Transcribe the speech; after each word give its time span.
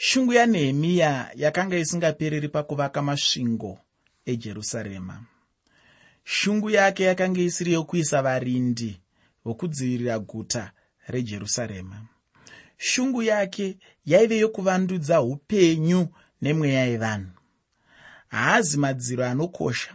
shungu 0.00 0.32
yanehemiya 0.32 1.30
yakanga 1.34 1.76
isingapereri 1.78 2.48
pakuvaka 2.48 3.02
masvingo 3.02 3.78
ejerusarema. 4.26 5.24
Shungu 6.24 6.70
yake 6.70 7.02
yakanga 7.04 7.40
isiri 7.40 7.72
yokuisa 7.72 8.22
varindi 8.22 9.00
vokudzivirira 9.44 10.18
guta 10.18 10.72
rejerusarema. 11.06 12.02
Shungu 12.76 13.22
yake 13.22 13.78
yaive 14.04 14.38
yokuvandudza 14.38 15.22
upenyu 15.22 16.08
nemweya 16.42 16.84
yevanhu. 16.86 17.30
Haazi 18.28 18.78
madziro 18.78 19.24
anokosha 19.24 19.94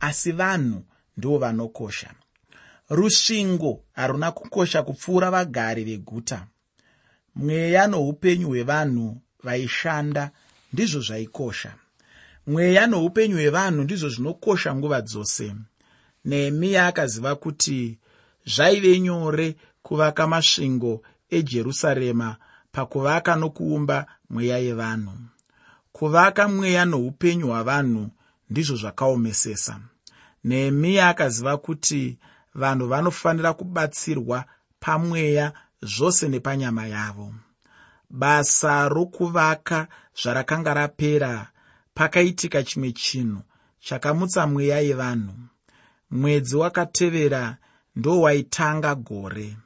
asi 0.00 0.32
vanhu 0.32 0.84
ndivo 1.16 1.38
vanokosha. 1.38 2.14
Rusvingo 2.88 3.84
haruna 3.92 4.32
kukosha 4.32 4.82
kupfuura 4.82 5.30
vagari 5.30 5.84
veguta. 5.84 6.46
Mweya 7.34 7.86
noupenyu 7.86 8.48
hwevanhu 8.48 9.20
vaishanda 9.44 10.30
ndizvo 10.72 11.00
zvaikosha. 11.00 11.74
Mweya 12.46 12.86
noupenyu 12.86 13.36
hwevanhu 13.36 13.82
ndizvo 13.82 14.08
zvinokosha 14.08 14.74
nguva 14.74 15.00
dzose. 15.00 15.54
Nehemiya 16.24 16.86
akaziva 16.86 17.34
kuti 17.36 17.98
zvaive 18.46 19.00
nyore 19.00 19.56
kuvaka 19.82 20.26
masvingo 20.26 21.02
ejerusarema 21.30 22.36
pakuvaka 22.72 23.36
nokuumba 23.36 24.06
mweya 24.30 24.58
yevanhu. 24.58 25.12
Kuvaka 25.92 26.48
mweya 26.48 26.84
noupenyu 26.84 27.46
hwavanhu 27.46 28.10
ndizvo 28.50 28.76
zvakaomesesa. 28.76 29.80
Nehemiya 30.44 31.08
akaziva 31.08 31.56
kuti 31.56 32.18
vanhu 32.54 32.86
vanofanira 32.88 33.52
kubatsirwa 33.52 34.44
pamweya 34.80 35.52
zvose 35.82 36.28
nepanyama 36.28 36.86
yavo 36.86 37.34
basa 38.10 38.88
rokuvaka 38.88 39.88
zvarakanga 40.22 40.74
rapera. 40.74 41.50
Pakaitika 41.94 42.62
chimwe 42.62 42.92
chinhu 42.92 43.42
chakamutsa 43.80 44.46
mweya 44.46 44.80
yevanhu. 44.80 45.34
Mwedzi 46.10 46.56
wakatevera 46.56 47.56
ndo 47.96 48.20
waitanga 48.20 48.94
gore. 48.94 49.56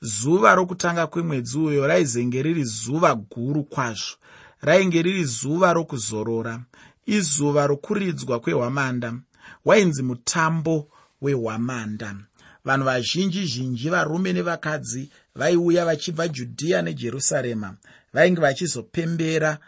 Zuva 0.00 0.54
rokutanga 0.54 1.06
kwemwedzi 1.06 1.58
uyo 1.58 1.86
raizenge 1.86 2.42
riri 2.42 2.64
zuva 2.64 3.14
guru 3.14 3.64
kwazvo. 3.64 4.16
Rainge 4.60 5.02
riri 5.02 5.24
zuva 5.24 5.72
rokuzorora. 5.72 6.60
Izuva 7.06 7.66
rokuridzwa 7.66 8.40
kwehwamanda. 8.40 9.14
Wainzi 9.64 10.02
mutambo 10.02 10.88
wehwamanda 11.22 12.16
vanhu 12.66 12.84
vazhinji 12.84 13.46
zhinji 13.46 13.90
varume 13.90 14.32
nevakadzi 14.32 15.10
vaiuya 15.34 15.84
vachibva 15.84 16.28
judhiya 16.28 16.82
nejerusarema. 16.82 17.76
Vainge 18.12 18.40
vachizopembera 18.40 19.58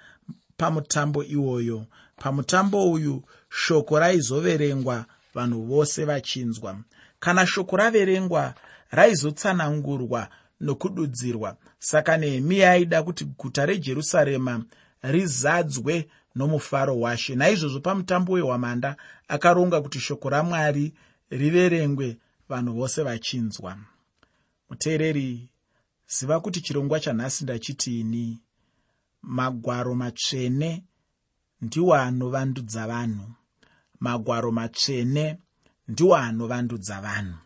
pamutambo 0.57 1.25
iwoyo. 1.25 1.87
Pamutambo 2.17 2.93
uyu 2.93 3.23
shoko 3.51 3.99
raizoverengwa 3.99 5.05
vanhu 5.35 5.63
vose 5.63 6.05
vachinzwa. 6.05 6.79
Kana 7.21 7.47
shoko 7.47 7.77
raverengwa 7.77 8.55
raizotsanangurwa 8.91 10.29
nokududzirwa. 10.61 11.57
Saka 11.79 12.17
nehemiya 12.17 12.71
aida 12.71 13.03
kuti 13.03 13.25
guta 13.25 13.67
rejerusarema 13.67 14.65
rizadzwe 15.03 16.09
nomufaro 16.35 17.01
washe. 17.01 17.35
Naizvozvo 17.35 17.81
pamutambo 17.81 18.33
wehwamanda 18.33 18.97
akaronga 19.29 19.81
kuti 19.81 20.01
shoko 20.01 20.31
ramwari 20.31 20.93
riverengwe 21.31 22.17
vanhu 22.49 22.73
vose 22.75 23.03
vachinzwa. 23.03 23.79
Muteereri 24.71 25.49
ziva 26.07 26.41
kuti 26.41 26.61
chirongwa 26.61 27.01
chanhasi 27.01 27.45
ndachitiini 27.45 28.41
magwaro 29.23 29.95
matsvene 29.95 30.85
ndiwo 31.61 31.95
anovandudza 31.95 32.87
vanhu. 32.87 33.33
Magwaro 34.01 34.53
matsvene 34.53 35.39
ndiwo 35.89 36.17
anovandudza 36.17 37.01
vanhu. 37.01 37.39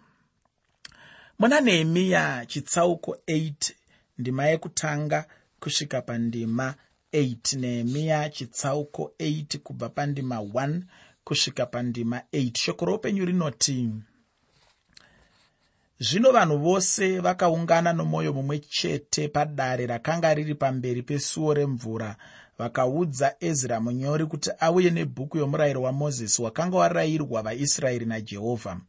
Muna 1.39 1.61
nehemiya 1.61 2.47
chitsauko 2.47 3.17
8 3.29 3.75
ndima 4.19 4.47
yekutanga 4.47 5.27
kusvika 5.61 6.03
pandima 6.03 6.75
8 7.13 7.59
nehemiya 7.59 8.31
chitsauko 8.31 9.13
8 9.19 9.59
kubva 9.59 9.89
pandima 9.89 10.37
1 10.37 10.83
kusvika 11.25 11.67
pandima 11.67 12.23
8 12.33 12.59
shoko 12.59 12.85
roupenyu 12.85 13.25
rinoti 13.25 13.91
zvino 16.03 16.33
vanhu 16.33 16.59
vose 16.59 17.19
vakaungana 17.21 17.93
nomwoyo 17.93 18.33
mumwe 18.33 18.59
chete 18.59 19.29
padare 19.29 19.87
rakanga 19.87 20.35
riri 20.35 20.55
pamberi 20.55 21.03
pesuo 21.03 21.55
remvura 21.55 22.17
vakaudza 22.59 23.35
ezra 23.41 23.81
munyori 23.81 24.27
kuti 24.27 24.51
auye 24.61 24.91
nebhuku 24.91 25.39
yomurayiro 25.39 25.83
wamozisi 25.83 26.43
wakanga 26.43 26.77
warayirwa 26.77 27.43
vaisraeri 27.43 28.07
najehovha. 28.07 28.81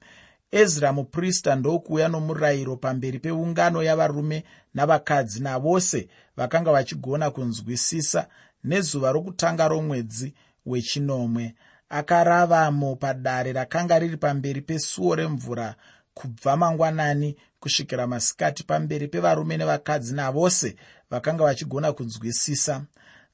Ezra 0.51 0.93
muprista 0.93 1.55
ndokuuya 1.55 2.07
nomurayiro 2.07 2.75
pamberi 2.77 3.19
peungano 3.19 3.83
yavarume 3.83 4.43
navakadzi 4.73 5.41
navose 5.43 6.07
vakanga 6.37 6.71
vachigona 6.71 7.31
kunzwisisa 7.31 8.27
nezuva 8.63 9.11
rokutanga 9.11 9.67
romwedzi 9.67 10.33
wechinomwe. 10.65 11.55
Akaravamo 11.89 12.95
padare 12.95 13.53
rakanga 13.53 13.99
riri 13.99 14.17
pamberi 14.17 14.61
pesuo 14.61 15.15
remvura 15.15 15.75
kubva 16.13 16.57
mangwanani 16.57 17.35
kusvikira 17.59 18.07
masikati 18.07 18.63
pamberi 18.63 19.07
pevarume 19.07 19.57
nevakadzi 19.57 20.13
navose 20.15 20.75
vakanga 21.11 21.43
vachigona 21.43 21.93
kunzwisisa. 21.93 22.85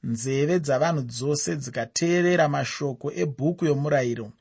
Nzeve 0.03 0.59
dzavanhu 0.59 1.01
dzose 1.01 1.56
dzikateerera 1.56 2.47
mashoko 2.47 3.12
ebhuku 3.22 3.66
yomurayiro. 3.66 4.31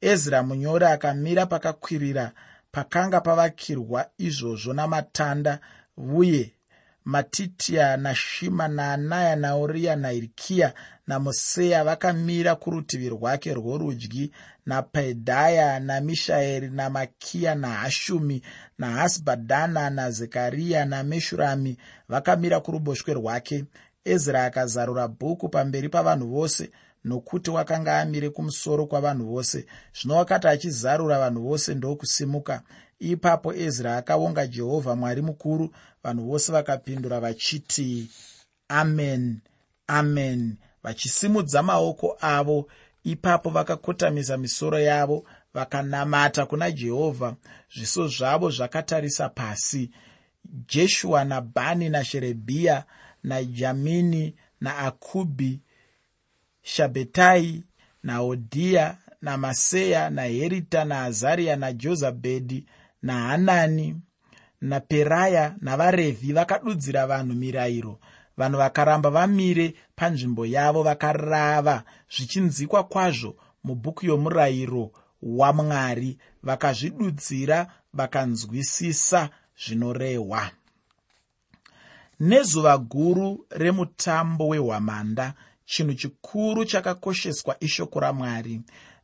Ezra 0.00 0.42
munyori 0.42 0.84
akamira 0.84 1.46
pakakwirira 1.46 2.32
pakanga 2.72 3.20
pavakirwa 3.20 4.00
izvozvo 4.18 4.72
namatanda 4.72 5.60
uye 5.96 6.52
matitiya 7.04 7.96
nashima 7.96 8.68
naanaya 8.68 9.36
nauriya 9.36 9.96
nahirikiya 9.96 10.74
namuseya 11.06 11.84
vakamira 11.84 12.54
kurutivi 12.56 13.08
rwake 13.08 13.54
rworudyi 13.54 14.32
napedhaya 14.66 15.80
namishaeri 15.80 16.68
namakiya 16.70 17.54
nahashumi 17.54 18.42
nahasibhadhana 18.78 19.90
nazekariya 19.90 20.84
nameshurami 20.84 21.76
vakamira 22.08 22.60
kuruboshwe 22.60 23.14
rwake. 23.14 23.64
Ezra 24.04 24.44
akazarura 24.44 25.08
bhuku 25.08 25.48
pamberi 25.48 25.88
pavanhu 25.88 26.26
vose 26.28 26.70
nokuti 27.04 27.50
wakanga 27.50 28.00
amire 28.00 28.30
kumusoro 28.30 28.86
kwavanhu 28.86 29.26
vose. 29.26 29.66
Zvino 30.00 30.16
wakati 30.16 30.48
achizarura 30.48 31.18
vanhu 31.18 31.42
vose 31.42 31.74
ndokusimuka 31.74 32.62
ipapo 32.98 33.54
ezra 33.54 33.96
akaonga 33.96 34.46
jehovha 34.46 34.96
mwari 34.96 35.22
mukuru 35.22 35.74
vanhu 36.04 36.26
vose 36.26 36.52
vakapindura 36.52 37.20
vachiti 37.20 38.08
amen 38.68 39.40
amen 39.86 40.56
vachisimudza 40.82 41.62
maoko 41.62 42.16
avo 42.20 42.68
ipapo 43.06 43.50
vakakotamisa 43.50 44.36
misoro 44.36 44.78
yavo 44.78 45.24
vakanamata 45.54 46.46
kuna 46.46 46.70
jehovha. 46.70 47.36
Zviso 47.74 48.08
zvavo 48.08 48.50
zvakatarisa 48.50 49.28
pasi. 49.28 49.90
Jeshua 50.68 51.24
nabhani 51.24 51.88
nasherebhiya 51.88 52.84
najamini 53.24 54.34
naakubhi 54.60 55.60
shabhetai 56.62 57.64
nahodhiya 58.02 58.98
namaseya 59.22 60.10
naherita 60.10 60.84
naazariya 60.84 61.56
najozabhedhi 61.56 62.66
nahanani 63.02 64.00
naperaya 64.60 65.54
navarevhi 65.60 66.32
vakadudzira 66.32 67.06
vanhu 67.06 67.34
mirayiro 67.34 68.00
vanhu 68.36 68.58
vakaramba 68.58 69.10
vamire 69.10 69.74
panzvimbo 69.96 70.46
yavo 70.46 70.82
vakarava 70.82 71.84
zvichinzikwa 72.10 72.84
kwazvo 72.84 73.36
mubhuku 73.64 74.06
yomurayiro 74.06 74.90
wamwari. 75.22 76.18
Vakazvidudzira 76.42 77.66
vakanzwisisa 77.94 79.30
zvinorehwa. 79.64 80.50
Nezuva 82.20 82.78
guru 82.78 83.46
remutambo 83.50 84.48
wehwamanda 84.48 85.34
chinhu 85.64 85.94
chikuru 85.94 86.64
chakakosheswa 86.64 87.56
ishoko 87.60 88.00
ramwari. 88.00 88.60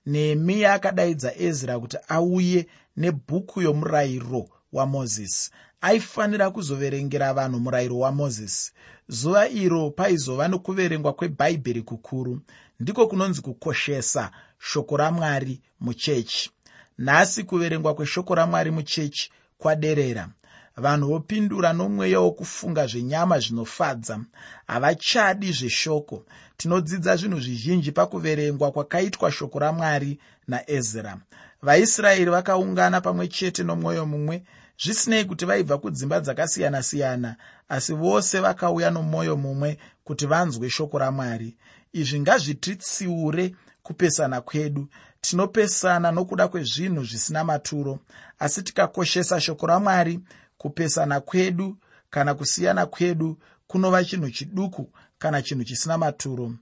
Nehemiya 0.07 0.75
akadaidza 0.75 1.35
ezra 1.39 1.81
kuti 1.81 1.97
auye 2.09 2.67
nebhuku 2.97 3.63
yomurayiro 3.63 4.49
wamozisi. 4.73 5.51
Aifanira 5.81 6.51
kuzoverengera 6.51 7.35
vanhu 7.35 7.61
murayiro 7.61 7.99
wamozisi 7.99 8.73
zuva 9.13 9.49
iro 9.49 9.91
paizova 9.91 10.49
nokuverengwa 10.49 11.13
kwebhaibheri 11.13 11.83
kukuru 11.83 12.41
ndiko 12.81 13.07
kunonzi 13.07 13.41
kukoshesa 13.43 14.31
shoko 14.59 14.97
ramwari 14.97 15.61
muchechi. 15.81 16.51
Nhasi 16.99 17.45
kuverengwa 17.45 17.95
kweshoko 17.95 18.35
ramwari 18.35 18.71
muchechi 18.71 19.31
kwaderera. 19.59 20.29
Vanhu 20.77 21.09
vopindura 21.09 21.73
nomweya 21.73 22.21
wokufunga 22.21 22.87
zvenyama 22.87 23.39
zvinofadza. 23.39 24.21
Havachadi 24.67 25.53
zveshoko. 25.53 26.25
Tinodzidza 26.57 27.17
zvinhu 27.17 27.41
zvizhinji 27.41 27.93
pakuverengwa 27.93 28.73
kwakaitwa 28.73 29.33
shoko 29.33 29.59
ramwari 29.59 30.19
naezra. 30.49 31.19
Vaisraeri 31.63 32.31
vakaungana 32.31 33.01
pamwe 33.01 33.29
chete 33.29 33.63
nomwoyo 33.63 34.07
mumwe 34.07 34.43
zvisinei 34.83 35.25
kuti 35.25 35.45
vaibva 35.45 35.79
kudzimba 35.79 36.21
dzakasiyana-siyana 36.21 37.37
asi 37.69 37.93
vose 37.95 38.41
vakauya 38.41 38.91
nomwoyo 38.91 39.37
mumwe 39.37 39.79
kuti 40.05 40.27
vanzwe 40.27 40.71
shoko 40.71 40.99
ramwari. 40.99 41.57
Izvi 41.93 42.21
ngazvititsiure 42.21 43.55
kupesana 43.83 44.41
kwedu. 44.41 44.89
Tinopesana 45.21 46.13
nokuda 46.13 46.49
kwezvinhu 46.49 47.05
zvisina 47.05 47.45
maturo 47.45 47.99
asi 48.39 48.63
tikakoshesa 48.63 49.41
shoko 49.41 49.67
ramwari 49.67 50.21
kupesana 50.59 51.21
kwedu 51.21 51.77
kana 52.11 52.35
kusiyana 52.35 52.87
kwedu 52.87 53.39
kunova 53.67 54.05
chinhu 54.05 54.31
chiduku 54.31 54.91
kana 55.19 55.43
chinhu 55.43 55.65
chisina 55.65 55.99
maturo. 55.99 56.53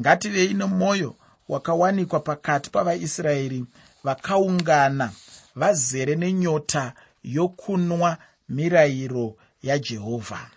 Ngativei 0.00 0.54
nomwoyo 0.54 1.16
wakawanikwa 1.48 2.20
pakati 2.20 2.70
pavaisraeri 2.70 3.64
vakaungana 4.04 5.10
vazere 5.54 6.16
nenyota 6.16 6.92
yokunwa 7.22 8.18
mirayiro 8.48 9.36
yajehovha 9.62 10.50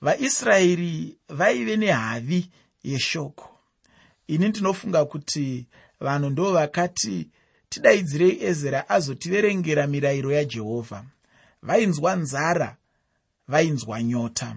vaisraeri 0.00 1.18
vaive 1.28 1.76
nehavi 1.76 2.50
yeshoko. 2.84 3.58
Ini 4.26 4.48
ndinofunga 4.48 5.04
kuti 5.04 5.66
vanhu 6.00 6.30
ndo 6.30 6.52
vakati 6.52 7.28
tidaidzirei 7.68 8.44
ezera 8.44 8.88
azotiverengera 8.88 9.86
mirayiro 9.86 10.32
yajehovha 10.32 11.04
vainzwa 11.62 12.16
nzara 12.16 12.76
vainzwa 13.48 14.02
nyota. 14.02 14.56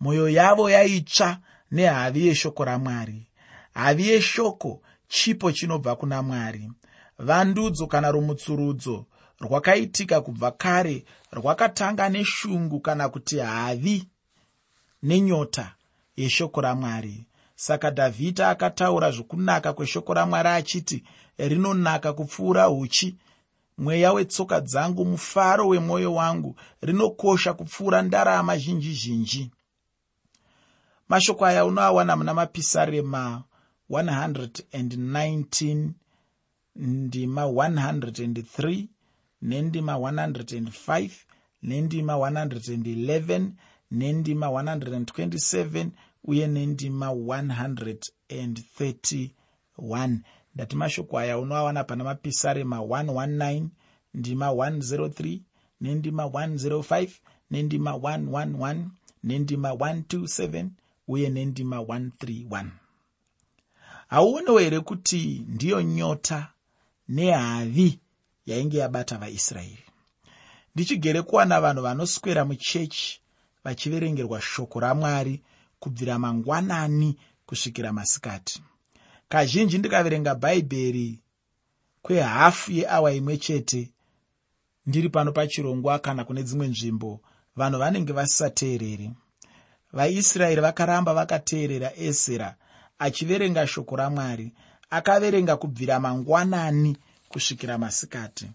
Mwoyo 0.00 0.28
yavo 0.28 0.70
yaitsva 0.70 1.38
nehavi 1.70 2.26
yeshoko 2.26 2.64
ramwari. 2.64 3.26
Havi 3.74 4.08
yeshoko 4.08 4.82
chipo 5.08 5.52
chinobva 5.52 5.96
kuna 5.96 6.22
mwari. 6.22 6.72
Vandudzo 7.18 7.86
kana 7.86 8.10
rumutsurudzo 8.10 9.06
rwakaitika 9.42 10.20
kubva 10.20 10.50
kare 10.50 11.04
rwakatanga 11.32 12.08
neshungu 12.08 12.80
kana 12.80 13.08
kuti 13.08 13.38
havi 13.38 14.08
nenyota 15.02 15.74
yeshoko 16.16 16.60
ramwari. 16.60 17.26
Saka 17.56 17.90
dhavhidha 17.90 18.48
akataura 18.50 19.10
zvokunaka 19.10 19.72
kweshoko 19.72 20.14
ramwari 20.14 20.48
achiti 20.48 21.04
rinonaka 21.38 22.12
kupfuura 22.12 22.70
uchi. 22.70 23.16
Mweya 23.78 24.12
wetsoka 24.12 24.60
dzangu 24.60 25.04
mufaro 25.04 25.68
wemwoyo 25.68 26.14
wangu 26.14 26.56
rinokosha 26.82 27.52
kupfuura 27.54 28.02
ndarama 28.02 28.56
zhinji 28.58 28.94
zhinji. 28.94 29.50
Mashoko 31.08 31.46
aya 31.46 31.64
unoawana 31.64 32.16
muna 32.16 32.34
mapisarema 32.34 33.42
119 33.90 35.88
ndima 36.76 37.42
103 37.44 38.86
nendima 39.42 39.94
105 39.94 41.10
nendima 41.62 42.12
111 42.14 43.50
nendima 43.90 44.46
127 44.46 45.88
uye 46.24 46.46
nendima 46.46 47.06
131 49.78 50.18
ndati 50.54 50.76
mashoko 50.76 51.18
aya 51.18 51.38
unoawana 51.38 51.84
pana 51.84 52.04
mapisarema 52.04 52.76
119 52.78 53.66
ndima 54.14 54.46
103 54.48 55.40
nendima 55.80 56.24
105 56.24 57.08
nendima 57.50 57.90
111 57.92 58.84
nendima 59.24 59.70
127 59.70 60.66
uye 61.08 61.28
nendima 61.30 61.76
131 61.76 62.66
hauonewo 64.08 64.58
here 64.58 64.80
kuti 64.80 65.44
ndiyo 65.48 65.82
nyota 65.82 66.52
nehavi 67.08 67.98
yainge 68.46 68.78
yabata 68.78 69.18
vaisraeri. 69.18 69.84
Ndichigere 70.74 71.22
kuwana 71.22 71.60
vanhu 71.60 71.82
vanoswera 71.82 72.44
muchechi 72.44 73.20
vachiverengerwa 73.64 74.40
shoko 74.40 74.80
ramwari 74.80 75.42
kubvira 75.80 76.18
mangwanani 76.18 77.16
kusvikira 77.46 77.92
masikati. 77.92 78.62
Kazhinji 79.28 79.78
ndikaverenga 79.78 80.34
bhaibheri 80.34 81.18
kwehafu 82.02 82.72
yeawa 82.72 83.12
imwe 83.12 83.36
chete 83.36 83.90
ndiri 84.86 85.08
pano 85.08 85.32
pachirongwa 85.32 85.98
kana 85.98 86.24
kune 86.24 86.42
dzimwe 86.42 86.66
nzvimbo 86.68 87.20
vanhu 87.56 87.78
vanenge 87.78 88.12
vasisateereri 88.12 89.10
vaisraeri 89.92 90.60
vakaramba 90.60 91.14
vakateerera 91.14 91.96
ezera 91.96 92.54
achiverenga 92.98 93.66
shoko 93.66 93.96
ramwari 93.96 94.52
akaverenga 94.90 95.56
kubvira 95.56 96.00
mangwanani 96.00 96.96
kusvikira 97.32 97.78
masikati. 97.78 98.46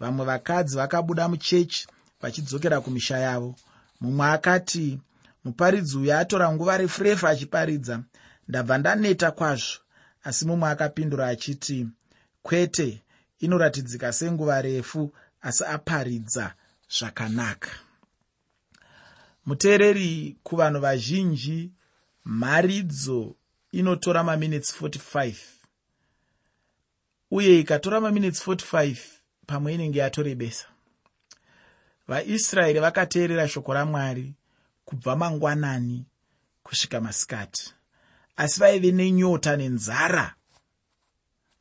Vamwe 0.00 0.24
vakadzi 0.26 0.76
vakabuda 0.76 1.28
muchechi 1.28 1.86
vachidzokera 2.20 2.80
kumisha 2.80 3.18
yavo. 3.18 3.54
Mumwe 4.00 4.26
akati 4.26 5.00
muparidzi 5.44 5.98
uyo 5.98 6.18
atora 6.18 6.52
nguva 6.52 6.76
refu 6.76 7.02
refu 7.02 7.26
achiparidza. 7.26 8.02
Ndabva 8.48 8.78
ndaneta 8.78 9.30
kwazvo. 9.30 9.78
Asi 10.24 10.46
mumwe 10.46 10.68
akapindura 10.68 11.28
achiti 11.28 11.88
kwete 12.42 13.02
inoratidzika 13.38 14.12
senguva 14.12 14.62
refu 14.62 15.12
asi 15.42 15.64
aparidza 15.64 16.54
zvakanaka. 16.98 17.70
Muteereri 19.46 20.36
kuvanhu 20.42 20.80
vazhinji 20.80 21.72
mharidzo 22.24 23.36
inotora 23.72 24.24
maminitsi 24.24 24.74
45 24.80 25.53
uye 27.30 27.60
ikatora 27.60 28.00
maminitsi 28.00 28.50
45 28.50 28.96
pamwe 29.46 29.74
inenge 29.74 29.98
yatorebesa 29.98 30.66
vaisraeri 32.08 32.80
vakateerera 32.80 33.48
shoko 33.48 33.74
ramwari 33.74 34.34
kubva 34.84 35.16
mangwanani 35.16 36.06
kusvika 36.62 37.00
masikati 37.00 37.74
asi 38.36 38.60
vaive 38.60 38.92
nenyota 38.92 39.56
nenzara 39.56 40.34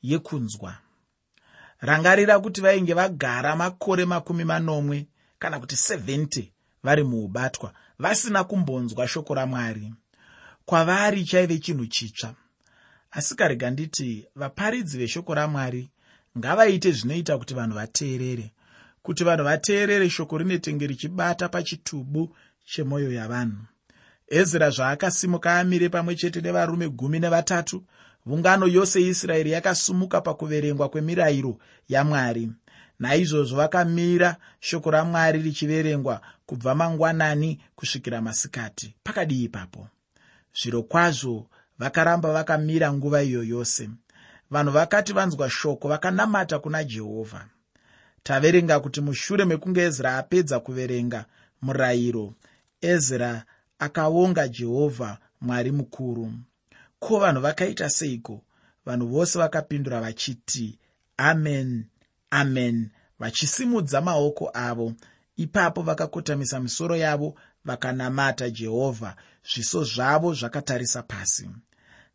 yekunzwa. 0.04 0.78
Rangarira 1.82 2.40
kuti 2.40 2.62
vainge 2.62 2.94
vagara 2.94 3.56
makore 3.56 4.06
makumi 4.06 4.44
manomwe 4.44 5.08
kana 5.40 5.60
kuti 5.60 5.76
70 5.76 6.52
vari 6.84 7.04
muubatwa 7.04 7.74
vasina 8.00 8.44
kumbonzwa 8.44 9.08
shoko 9.08 9.34
ramwari. 9.34 9.94
Kwavari 10.66 11.26
chaive 11.26 11.60
chinhu 11.60 11.86
chitsva 11.86 12.36
asi 13.18 13.36
karega 13.36 13.70
nditi 13.70 14.28
vaparidzi 14.36 14.98
veshoko 14.98 15.34
ramwari 15.34 15.90
ngavaite 16.38 16.92
zvinoita 16.92 17.38
kuti 17.38 17.54
vanhu 17.54 17.76
vateerere 17.76 18.52
kuti 19.04 19.24
vanhu 19.24 19.44
vateerere 19.44 20.10
shoko 20.10 20.38
rinetenge 20.38 20.88
richibata 20.88 21.50
pachitubu 21.50 22.36
chemwoyo 22.66 23.12
yavanhu. 23.12 23.62
Ezra 24.28 24.70
zvaakasimuka 24.70 25.60
amire 25.60 25.90
pamwe 25.90 26.16
chete 26.16 26.42
nevarume 26.42 26.90
gumi 26.90 27.20
nevatatu 27.20 27.84
vungano 28.26 28.68
yose 28.68 29.02
yeisraeri 29.02 29.52
yakasumuka 29.52 30.22
pakuverengwa 30.22 30.90
kwemirayiro 30.90 31.58
yamwari. 31.90 32.52
Naizvozvo 33.00 33.58
vakamira 33.58 34.36
shoko 34.60 34.92
ramwari 34.92 35.42
richiverengwa 35.42 36.22
kubva 36.46 36.76
mangwanani 36.76 37.60
kusvikira 37.76 38.22
masikati. 38.22 38.96
Pakadii 39.04 39.44
ipapo. 39.44 39.88
Zviro 40.62 40.84
kwazvo 40.84 41.48
vakaramba 41.80 42.34
vakamira 42.34 42.94
nguva 42.94 43.24
iyo 43.24 43.44
yose. 43.44 43.90
Vanhu 44.52 44.72
vakati 44.72 45.14
vanzwa 45.14 45.50
shoko 45.50 45.88
vakanamata 45.88 46.60
kuna 46.60 46.84
jehovha. 46.84 47.46
Taverenga 48.24 48.80
kuti 48.80 49.02
mushure 49.02 49.46
mekunge 49.46 49.82
ezra 49.82 50.18
apedza 50.18 50.60
kuverenga 50.60 51.26
murayiro 51.62 52.34
ezra 52.82 53.44
akaonga 53.80 54.48
jehovha 54.48 55.18
mwari 55.42 55.72
mukuru. 55.72 56.34
Ko 57.00 57.20
vanhu 57.20 57.42
vakaita 57.42 57.90
seiko? 57.90 58.42
Vanhu 58.86 59.08
vose 59.08 59.40
vakapindura 59.40 60.02
vachiti 60.02 60.80
amen 61.18 61.86
amen 62.32 62.90
vachisimudza 63.20 64.02
maoko 64.02 64.52
avo. 64.54 64.94
Ipapo 65.38 65.82
vakakotamisa 65.82 66.60
misoro 66.60 66.96
yavo 66.96 67.36
vakanamata 67.66 68.50
jehovha 68.50 69.16
zviso 69.46 69.84
zvavo 69.84 70.34
zvakatarisa 70.34 71.04
pasi. 71.04 71.50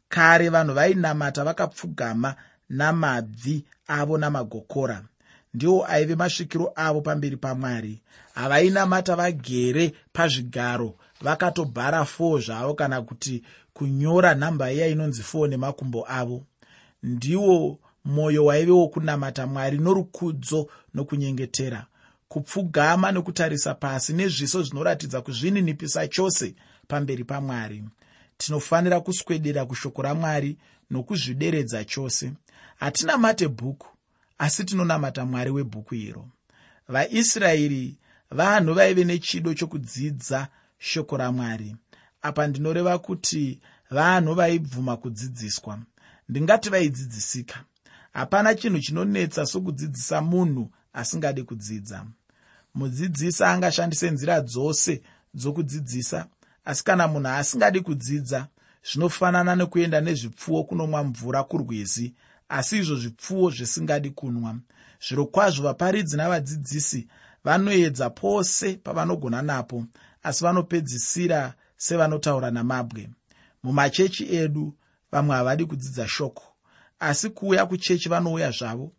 Kare 0.08 0.48
vanhu 0.48 0.74
vainamata 0.74 1.44
vakapfugama 1.44 2.34
namabvi 2.68 3.64
avo 3.86 4.18
namagokora. 4.18 5.04
Ndiwo 5.54 5.86
aive 5.86 6.14
masvikiro 6.14 6.72
avo 6.76 7.00
pamberi 7.00 7.36
pamwari. 7.36 8.02
Havainamata 8.34 9.16
vagere 9.16 9.92
pazvigaro 10.12 10.94
vakatobhara 11.20 12.00
4 12.00 12.40
zvavo 12.40 12.74
kana 12.74 13.02
kuti 13.02 13.42
kunyora 13.72 14.34
nhamba 14.34 14.72
iya 14.72 14.86
inonzi 14.86 15.22
4 15.22 15.48
nemakumbo 15.48 16.04
avo. 16.08 16.44
Ndiwo 17.02 17.78
mwoyo 18.04 18.44
waive 18.44 18.70
wokunamata 18.70 19.46
mwari 19.46 19.78
norukudzo 19.78 20.68
nokunyengetera. 20.94 21.86
Kupfugama 22.28 23.12
nekutarisa 23.12 23.74
pasi 23.74 24.12
nezviso 24.12 24.62
zvinoratidza 24.62 25.20
kuzvininipisa 25.20 26.08
chose 26.08 26.54
pamberi 26.88 27.24
pamwari. 27.24 27.84
Tinofanira 28.38 29.00
kuswedera 29.00 29.64
kushoko 29.66 30.02
ramwari 30.02 30.56
nokuzvideredza 30.90 31.84
chose. 31.84 32.32
Hatinamate 32.76 33.48
bhuku 33.48 33.88
asi 34.38 34.64
tinonamata 34.64 35.24
mwari 35.24 35.50
webhuku 35.50 35.94
iro. 35.94 36.28
Vaisraeri 36.88 37.96
vanhu 38.30 38.74
vaive 38.74 39.04
nechido 39.04 39.54
chokudzidza 39.54 40.48
shoko 40.78 41.16
ramwari. 41.16 41.76
Apa 42.22 42.46
ndinoreva 42.46 42.98
kuti 42.98 43.60
vanhu 43.90 44.34
vaibvuma 44.34 44.96
kudzidziswa. 44.96 45.78
Ndingati 46.28 46.70
vaidzidzisika 46.70 47.64
hapana 48.12 48.54
chinhu 48.54 48.80
chinonetsa 48.80 49.46
sokudzidzisa 49.46 50.20
munhu 50.22 50.70
asingadi 50.92 51.42
kudzidza. 51.42 52.06
Mudzidzisi 52.74 53.44
angashandise 53.44 54.10
nzira 54.10 54.40
dzose 54.40 55.02
dzokudzidzisa 55.34 56.26
asi 56.68 56.84
kana 56.84 57.08
munhu 57.08 57.28
asingadi 57.28 57.80
kudzidza 57.80 58.46
zvinofanana 58.88 59.56
nekuenda 59.56 60.00
nezvipfuwo 60.00 60.64
kunomwa 60.64 61.04
mvura 61.04 61.44
kurwizi. 61.44 62.14
Asi 62.48 62.78
izvo 62.78 62.96
zvipfuwo 62.96 63.50
zvisingadi 63.50 64.10
kunwa. 64.10 64.56
Zviro 65.04 65.26
kwazvo 65.26 65.62
vaparidzi 65.62 66.16
navadzidzisi 66.16 67.08
vanoedza 67.44 68.10
pose 68.10 68.76
pavanogona 68.84 69.42
napo 69.42 69.84
asi 70.22 70.44
vanopedzisira 70.44 71.54
sevanotaura 71.76 72.50
namabwe. 72.50 73.08
Mumachechi 73.62 74.36
edu 74.36 74.74
vamwe 75.12 75.36
havadi 75.36 75.64
kudzidza 75.64 76.08
shoko. 76.08 76.44
Asi 77.00 77.30
kuuya 77.30 77.66
kuchechi 77.66 78.08
vanouya 78.08 78.50
zvavo 78.50 78.92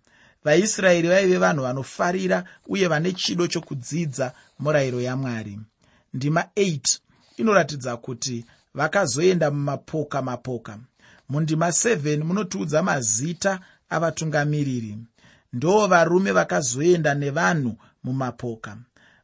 vaisraeri 0.43 1.07
vaive 1.07 1.37
vanhu 1.37 1.63
vanofarira 1.63 2.43
uye 2.67 2.87
vane 2.87 3.11
chido 3.11 3.47
chokudzidza 3.47 4.33
murayiro 4.59 5.01
yamwari. 5.01 5.59
Ndima 6.13 6.41
8 6.55 6.99
inoratidza 7.39 7.97
kuti 7.97 8.45
vakazoenda 8.73 9.51
mumapoka 9.51 10.21
mapoka. 10.21 10.77
Mundima 11.29 11.67
7 11.67 12.23
munotiudza 12.23 12.83
mazita 12.83 13.59
avatungamiriri. 13.89 14.97
Ndo 15.53 15.87
varume 15.87 16.31
vakazoenda 16.31 17.13
nevanhu 17.13 17.77
mumapoka. 18.03 18.77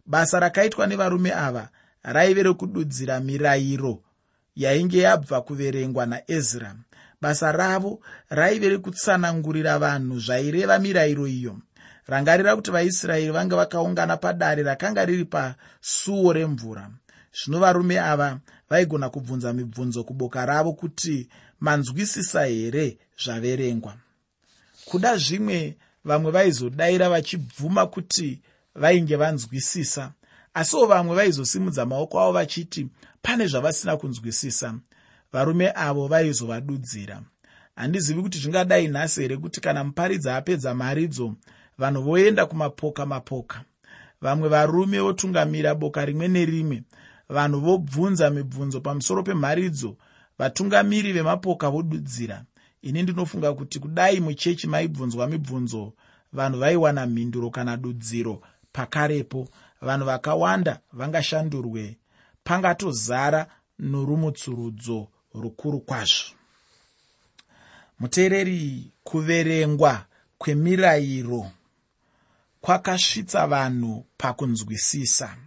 Basa 0.05 0.39
rakaitwa 0.39 0.87
nevarume 0.87 1.33
ava 1.33 1.69
raive 2.03 2.43
rekududzira 2.43 3.19
mirayiro 3.19 4.01
yainge 4.55 4.99
yabva 4.99 5.41
kuverengwa 5.41 6.05
naezra. 6.05 6.75
Basa 7.21 7.51
ravo 7.51 7.99
raive 8.29 8.69
rekutsanangurira 8.69 9.79
vanhu 9.79 10.19
zvaireva 10.19 10.79
mirayiro 10.79 11.27
iyo. 11.27 11.57
Rangarira 12.07 12.55
kuti 12.55 12.71
vaisraeri 12.71 13.31
vanga 13.31 13.55
vakaungana 13.55 14.17
padare 14.17 14.63
rakanga 14.63 15.05
riri 15.05 15.25
pasuo 15.25 16.33
remvura 16.33 16.89
zvino 17.35 17.59
varume 17.59 17.99
ava 17.99 18.39
vaigona 18.69 19.09
kubvunza 19.09 19.53
mibvunzo 19.53 20.03
kuboka 20.03 20.45
ravo 20.45 20.73
kuti 20.73 21.27
manzwisisa 21.59 22.45
here 22.45 22.97
zvaverengwa. 23.23 23.93
Kuda 24.85 25.17
zvimwe 25.17 25.77
vamwe 26.05 26.31
vaizodayira 26.31 27.09
vachibvuma 27.09 27.87
kuti 27.87 28.41
vainge 28.75 29.15
vanzwisisa 29.15 30.11
asiwo 30.53 30.85
vamwe 30.85 31.15
vaizosimudza 31.15 31.85
maoko 31.85 32.19
avo 32.19 32.31
vachiti 32.31 32.87
pane 33.21 33.47
zvavasina 33.47 33.97
kunzwisisa. 33.97 34.75
Varume 35.33 35.71
avo 35.75 36.07
vaizovadudzira. 36.07 37.21
Handizivi 37.75 38.21
kuti 38.21 38.37
zvingadai 38.37 38.87
nhasi 38.87 39.21
here 39.21 39.37
kuti 39.37 39.61
kana 39.61 39.83
muparidzi 39.83 40.29
apedza 40.29 40.73
maridzo 40.73 41.35
vanhu 41.77 42.01
voenda 42.01 42.45
kumapoka 42.45 43.05
mapoka 43.05 43.63
vamwe 44.21 44.49
varume 44.49 44.99
votungamira 44.99 45.75
boka 45.75 46.05
rimwe 46.05 46.27
nerimwe 46.27 46.83
vanhu 47.29 47.59
vobvunza 47.59 48.29
mibvunzo 48.29 48.81
pamusoro 48.81 49.23
pemharidzo 49.23 49.97
vatungamiri 50.39 51.13
vemapoka 51.13 51.69
vodudzira. 51.69 52.45
Ini 52.81 53.03
ndinofunga 53.03 53.53
kuti 53.53 53.79
kudai 53.79 54.19
muchechi 54.19 54.67
maibvunzwa 54.67 55.27
mibvunzo 55.27 55.93
vanhu 56.33 56.59
vaiwana 56.59 57.05
mhinduro 57.05 57.49
kana 57.49 57.77
dudziro 57.77 58.41
pakarepo. 58.71 59.47
Vanhu 59.81 60.05
vakawanda 60.05 60.79
vangashandurwe 60.93 61.97
pangatozara 62.43 63.47
norumutsurudzo 63.79 65.07
rukuru 65.33 65.79
kwazvo. 65.79 66.35
Muteereri 67.99 68.91
kuverengwa 69.03 70.05
kwemirayiro 70.37 71.51
kwakasvitsa 72.61 73.47
vanhu 73.47 74.05
pakunzwisisa 74.17 75.37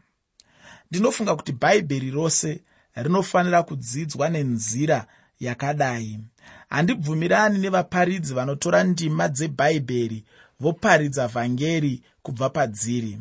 ndinofunga 0.90 1.36
kuti 1.36 1.52
bhaibheri 1.52 2.10
rose 2.10 2.60
rinofanira 2.94 3.62
kudzidzwa 3.62 4.28
nenzira 4.28 5.06
yakadai. 5.40 6.20
Handibvumirani 6.68 7.58
nevaparidzi 7.58 8.34
vanotora 8.34 8.84
ndima 8.84 9.28
dzebhaibheri 9.28 10.24
voparidza 10.60 11.28
vhangeri 11.28 12.02
kubva 12.22 12.50
padziri. 12.50 13.18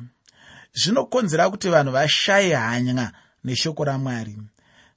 Zvinokonzera 0.73 1.49
kuti 1.49 1.69
vanhu 1.69 1.91
vashaye 1.91 2.55
hanya 2.55 3.11
neshoko 3.43 3.83
ramwari. 3.83 4.37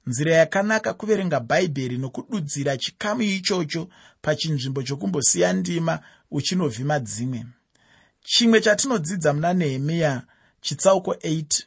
Nzira 0.07 0.35
yakanaka 0.35 0.93
kuverenga 0.93 1.39
bhaibheri 1.39 1.97
nokududzira 1.97 2.77
chikamu 2.77 3.21
ichocho 3.21 3.89
pachinzvimbo 4.21 4.83
chokumbosiya 4.83 5.53
ndima 5.53 5.99
uchinovhima 6.31 6.99
dzimwe. 6.99 7.45
Chimwe 8.23 8.61
chatinodzidza 8.61 9.33
muna 9.33 9.53
nehemiya 9.53 10.23
chitsauko 10.61 11.11
8 11.13 11.63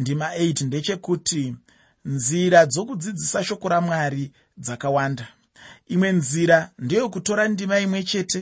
ndima 0.00 0.26
8 0.36 0.64
ndechekuti 0.66 1.56
nzira 2.04 2.66
dzokudzidzisa 2.66 3.44
shoko 3.44 3.68
ramwari 3.68 4.24
dzakawanda. 4.64 5.26
Imwe 5.94 6.12
nzira 6.12 6.70
ndeyokutora 6.78 7.48
ndima 7.48 7.76
imwe 7.80 8.02
chete 8.10 8.40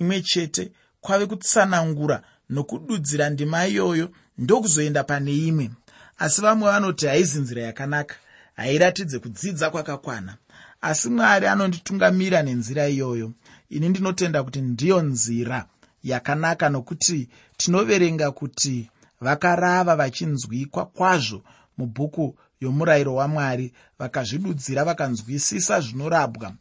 imwe 0.00 0.22
chete 0.30 0.64
kwave 1.00 1.26
kutsanangura 1.26 2.16
nokududzira 2.54 3.30
ndima 3.30 3.66
iyoyo 3.66 4.06
ndokuzoenda 4.38 5.04
pane 5.04 5.32
imwe. 5.48 5.70
Asi 6.18 6.40
vamwe 6.40 6.66
vanoti 6.70 7.06
haizi 7.06 7.38
nzira 7.40 7.62
yakanaka 7.62 8.14
hairatidze 8.56 9.18
kudzidza 9.18 9.70
kwakakwana. 9.70 10.32
Asi 10.80 11.08
mwari 11.08 11.46
anonditungamira 11.46 12.42
nenzira 12.42 12.88
iyoyo. 12.88 13.32
Ini 13.70 13.88
ndinotenda 13.88 14.42
kuti 14.44 14.60
ndiyo 14.60 15.02
nzira 15.02 15.66
yakanaka 16.04 16.68
nokuti 16.68 17.28
tinoverenga 17.56 18.30
kuti 18.30 18.90
vakarava 19.20 19.96
vachinzwikwa 19.96 20.86
kwazvo 20.86 21.42
mubhuku 21.78 22.38
yomurayiro 22.60 23.14
wamwari 23.14 23.72
vakazvidudzira 23.98 24.84
vakanzwisisa 24.84 25.80
zvinorabwa. 25.80 26.52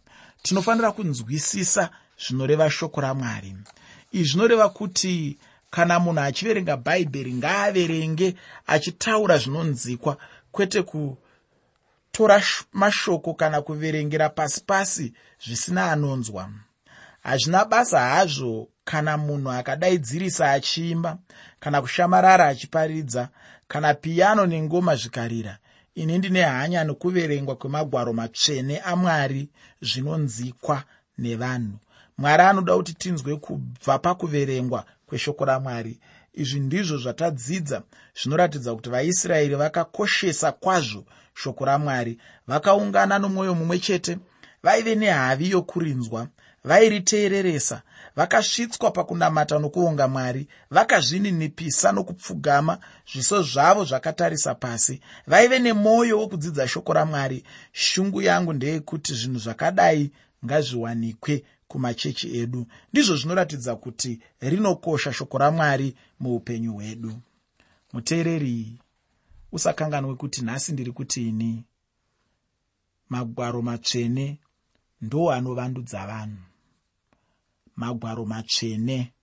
Tinofanira 0.42 0.92
kunzwisisa 0.92 1.90
zvinoreva 2.28 2.70
shoko 2.72 3.02
ramwari. 3.02 3.56
Izvi 4.12 4.30
zvinoreva 4.30 4.70
kuti 4.70 5.38
kana 5.70 6.00
munhu 6.00 6.22
achiverenga 6.22 6.78
bhaibheri 6.78 7.34
ngaaverenge 7.34 8.36
achitaura 8.68 9.38
zvinonzikwa 9.38 10.18
kwete 10.52 10.82
kutora 10.82 12.44
mashoko 12.74 13.34
kana 13.34 13.62
kuverengera 13.62 14.30
pasi 14.30 14.62
pasi 14.66 15.14
zvisina 15.46 15.92
anonzwa. 15.92 16.50
Hazvina 17.24 17.66
basa 17.66 18.00
hazvo 18.00 18.68
kana 18.86 19.18
munhu 19.18 19.52
akadaidzirisa 19.52 20.52
achiimba 20.52 21.18
kana 21.60 21.82
kushamarara 21.82 22.48
achiparidza 22.48 23.30
kana 23.68 23.94
piyano 23.94 24.46
nengoma 24.46 24.96
zvikarira 24.96 25.58
ini 25.96 26.18
ndine 26.18 26.42
hanya 26.42 26.84
nokuverengwa 26.84 27.56
kwemagwaro 27.56 28.14
matsvene 28.14 28.80
amwari 28.80 29.50
zvinonzikwa 29.82 30.84
nevanhu. 31.18 31.78
Mwari 32.18 32.44
anoda 32.44 32.76
kuti 32.76 32.94
tinzwe 32.94 33.36
kubva 33.36 34.00
pakuverengwa 34.00 34.86
kweshoko 35.08 35.46
ramwari. 35.46 36.00
Izvi 36.34 36.60
ndizvo 36.60 36.98
zvatadzidza 36.98 37.82
zvinoratidza 38.22 38.76
kuti 38.76 38.90
vaisraeri 38.90 39.56
vakakoshesa 39.56 40.52
kwazvo 40.52 41.06
shoko 41.34 41.66
ramwari. 41.66 42.18
Vakaungana 42.48 43.20
nomwoyo 43.20 43.56
mumwe 43.56 43.80
chete 43.80 44.18
vaive 44.64 44.96
nehavi 44.96 45.50
yokurinzwa 45.50 46.28
vairiteereresa 46.66 47.82
vakasvitswa 48.16 48.92
pakunamata 48.92 49.60
nokuonga 49.60 50.08
mwari 50.08 50.48
vakazvininipisa 50.72 51.92
nokupfugama 51.92 52.80
zviso 53.12 53.42
zvavo 53.42 53.86
zvakatarisa 53.86 54.56
pasi. 54.56 55.02
Vaive 55.28 55.60
nemwoyo 55.60 56.20
wokudzidza 56.20 56.68
shoko 56.68 56.94
ramwari. 56.94 57.44
Shungu 57.72 58.22
yangu 58.22 58.54
ndeyekuti 58.54 59.14
zvinhu 59.14 59.40
zvakadai 59.40 60.12
ngazviwanikwe 60.46 61.44
kumachechi 61.68 62.38
edu. 62.38 62.66
Ndizvo 62.92 63.16
zvinoratidza 63.16 63.76
kuti 63.76 64.20
rinokosha 64.40 65.14
shoko 65.14 65.38
ramwari 65.38 65.96
muupenyu 66.20 66.74
hwedu. 66.74 67.14
Muteereri 67.94 68.80
usakanganwe 69.52 70.16
kuti 70.16 70.42
nhasi 70.42 70.72
ndiri 70.72 70.92
kutini 70.92 71.64
magwaro 73.10 73.62
matsvene 73.62 74.40
ndo 75.02 75.32
anovandudza 75.32 76.08
vanhu 76.08 76.55
magwaro 77.76 78.26
matsvene 78.26 79.14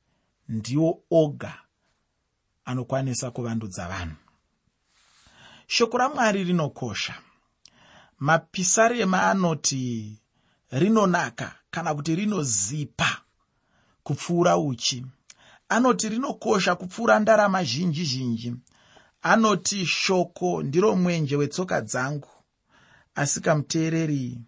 ndiwo 0.48 1.02
oga 1.10 1.58
anokwanisa 2.64 3.30
kuvandudza 3.30 3.88
vanhu. 3.88 4.16
Shoko 5.66 5.98
ramwari 5.98 6.44
rinokosha. 6.44 7.14
Mapisarema 8.18 9.22
anoti 9.30 10.18
rinonaka 10.70 11.54
kana 11.70 11.94
kuti 11.94 12.14
rinozipa 12.14 13.20
kupfuura 14.02 14.56
uchi. 14.56 15.06
Anoti 15.68 16.08
rinokosha 16.08 16.74
kupfuura 16.74 17.18
ndarama 17.18 17.64
zhinji 17.64 18.04
zhinji. 18.04 18.54
Anoti 19.22 19.86
shoko 19.86 20.62
ndiro 20.62 20.96
mwenje 20.96 21.36
wetsoka 21.36 21.80
dzangu. 21.80 22.28
Asi 23.14 23.40
kamuteereri 23.40 24.38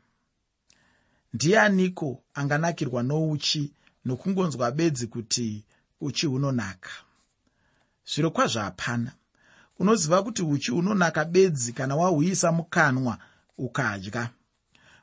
ndianiko 1.34 2.22
anganakirwa 2.34 3.02
nouchi 3.02 3.72
nokungonzwa 4.04 4.70
bedzi 4.70 5.06
kuti 5.06 5.64
uchi 6.00 6.26
hunonaka. 6.26 6.90
Zviro 8.06 8.30
kwazvo 8.30 8.60
hapana. 8.60 9.12
Unoziva 9.78 10.22
kuti 10.22 10.42
uchi 10.42 10.70
hunonaka 10.70 11.24
bedzi 11.24 11.72
kana 11.72 11.96
wahuisa 11.96 12.52
mukanwa 12.52 13.18
ukadya. 13.58 14.30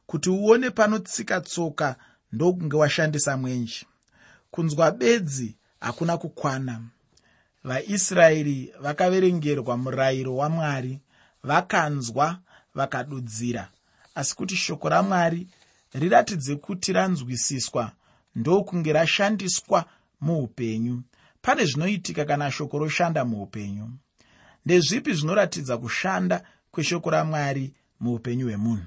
Kuti 0.06 0.30
uone 0.30 0.70
panotsika 0.70 1.42
tsoka 1.42 1.96
ndokunge 2.32 2.76
washandisa 2.76 3.38
mwenje. 3.38 3.86
Kunzwa 4.52 4.92
bedzi 4.92 5.56
hakuna 5.80 6.18
kukwana. 6.18 6.82
Vaisraeri 7.64 8.74
vakaverengerwa 8.82 9.78
murayiro 9.78 10.36
wamwari 10.36 11.00
vakanzwa 11.44 12.40
vakadudzira. 12.76 13.70
Asi 14.16 14.36
kuti 14.36 14.56
shoko 14.56 14.90
ramwari 14.90 15.48
riratidze 15.94 16.56
kuti 16.56 16.94
ranzwisiswa 16.94 17.92
ndokunge 18.36 18.94
rashandiswa 18.94 19.86
muupenyu. 20.22 21.02
Pane 21.42 21.66
zvinoitika 21.66 22.26
kana 22.26 22.52
shoko 22.52 22.80
roshanda 22.80 23.26
muupenyu. 23.26 23.90
Ndezvipi 24.66 25.14
zvinoratidza 25.14 25.78
kushanda 25.78 26.44
kweshoko 26.72 27.10
ramwari 27.10 27.74
muupenyu 28.00 28.46
hwemunhu? 28.46 28.86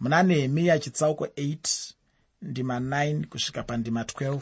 Muna 0.00 0.22
nehemiya 0.22 0.78
chitsauko 0.78 1.24
8 1.26 1.92
ndima 2.42 2.80
9 2.80 3.26
kusvika 3.26 3.62
pandima 3.62 4.02
12 4.02 4.40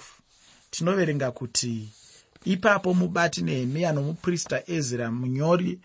tinoverenga 0.71 1.31
kuti 1.31 1.89
ipapo 2.45 2.95
mubati 2.95 3.43
nehemiya 3.43 3.93
nomuprista 3.93 4.63
ezra 4.67 5.11
munyori 5.11 5.81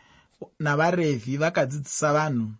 navarevhi 0.59 1.37
vakadzidzisa 1.37 2.13
vanhu. 2.13 2.51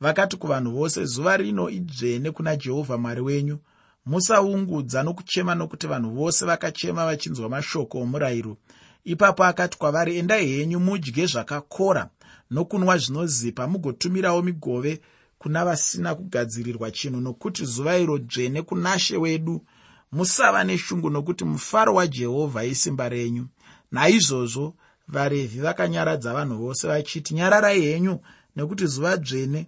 Vakati 0.00 0.36
kuvanhu 0.36 0.72
vose 0.72 1.04
zuva 1.04 1.36
rino 1.36 1.70
idzvene 1.70 2.30
kuna 2.30 2.56
jehovha 2.56 2.98
mwari 2.98 3.20
wenyu 3.20 3.58
musaungudza 4.06 5.02
nokuchema 5.02 5.54
nokuti 5.54 5.86
vanhu 5.86 6.10
vose 6.10 6.44
vakachema 6.46 7.06
vachinzwa 7.06 7.48
mashoko 7.48 7.98
omurayiro. 7.98 8.56
Ipapo 9.04 9.44
akati 9.44 9.78
kwavari 9.78 10.18
endai 10.18 10.46
henyu 10.48 10.80
mudye 10.80 11.26
zvakakora 11.26 12.10
nokunwa 12.50 12.98
zvinozipa 12.98 13.66
mugotumirawo 13.66 14.42
migove 14.42 15.00
kuna 15.38 15.64
vasina 15.64 16.14
kugadzirirwa 16.14 16.90
chinhu 16.90 17.20
nokuti 17.20 17.64
zuva 17.64 17.98
iro 17.98 18.18
dzvene 18.18 18.62
kunashe 18.62 19.16
wedu. 19.16 19.64
Musava 20.12 20.64
neshungu 20.64 21.10
nokuti 21.10 21.44
mufaro 21.44 21.94
wajehovha 21.94 22.64
isimba 22.64 23.08
renyu. 23.08 23.46
Naizvozvo 23.92 24.74
varevhi 25.08 25.60
vakanyaradza 25.60 26.34
vanhu 26.34 26.56
vose 26.58 26.86
vachiti 26.88 27.34
nyararai 27.34 27.82
henyu 27.82 28.20
nekuti 28.56 28.86
zuva 28.86 29.16
dzvene 29.16 29.66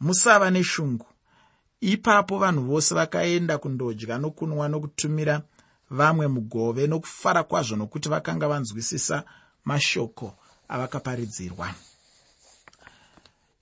musava 0.00 0.50
neshungu 0.50 1.06
ipapo 1.80 2.38
vanhu 2.38 2.62
vose 2.62 2.94
vakaenda 2.94 3.58
kundodya 3.58 4.18
nokunwa 4.18 4.68
nokutumira 4.68 5.42
vamwe 5.90 6.26
mugove 6.28 6.86
nokufara 6.86 7.42
kwazvo 7.42 7.76
nokuti 7.76 8.08
vakanga 8.08 8.48
vanzwisisa 8.48 9.24
mashoko 9.64 10.34
avakaparidzirwa. 10.68 11.74